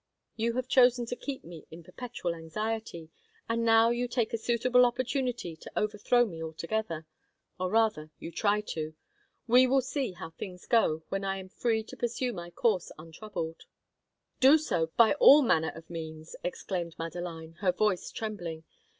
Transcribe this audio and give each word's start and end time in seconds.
You 0.35 0.53
have 0.53 0.67
chosen 0.67 1.05
to 1.05 1.15
keep 1.15 1.43
me 1.43 1.67
in 1.69 1.83
perpetual 1.83 2.33
anxiety, 2.33 3.11
and 3.47 3.63
now 3.63 3.91
you 3.91 4.07
take 4.07 4.33
a 4.33 4.37
suitable 4.39 4.83
opportunity 4.83 5.55
to 5.55 5.71
overthrow 5.77 6.25
me 6.25 6.43
altogether; 6.43 7.05
or 7.59 7.69
rather, 7.69 8.09
you 8.17 8.31
try 8.31 8.61
to. 8.61 8.95
We 9.45 9.67
will 9.67 9.83
see 9.83 10.13
how 10.13 10.31
things 10.31 10.65
go 10.65 11.03
when 11.09 11.23
I 11.23 11.37
am 11.37 11.49
free 11.49 11.83
to 11.83 11.95
pursue 11.95 12.33
my 12.33 12.49
course 12.49 12.91
untroubled." 12.97 13.65
"Do 14.39 14.57
so, 14.57 14.87
by 14.97 15.13
all 15.19 15.43
manner 15.43 15.69
of 15.69 15.87
means!" 15.87 16.35
exclaimed 16.43 16.95
Madeline, 16.97 17.53
her 17.59 17.71
voice 17.71 18.09
trembling. 18.11 18.63